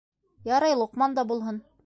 Ярай, 0.51 0.73
Лоҡман 0.81 1.15
да 1.21 1.29
булһын! 1.35 1.63